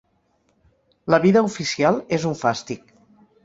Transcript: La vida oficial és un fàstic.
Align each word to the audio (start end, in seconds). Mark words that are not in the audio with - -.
La 1.15 1.21
vida 1.27 1.45
oficial 1.51 2.03
és 2.21 2.29
un 2.33 2.37
fàstic. 2.43 2.95